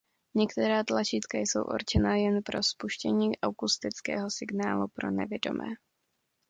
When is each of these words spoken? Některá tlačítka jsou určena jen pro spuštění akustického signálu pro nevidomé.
Některá 0.35 0.83
tlačítka 0.83 1.37
jsou 1.37 1.63
určena 1.63 2.15
jen 2.15 2.43
pro 2.43 2.63
spuštění 2.63 3.37
akustického 3.41 4.31
signálu 4.31 4.87
pro 4.87 5.11
nevidomé. 5.11 5.73